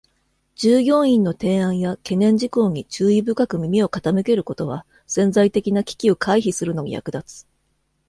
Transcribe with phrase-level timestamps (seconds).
[0.55, 7.47] 従業員の提案や懸念事項に注意深く耳を傾けることは、潜在的な危機を回避するのに役立つ。